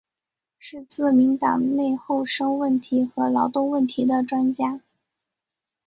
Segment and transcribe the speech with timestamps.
[0.57, 4.81] 是自民党内厚生问题和劳动问题的专家。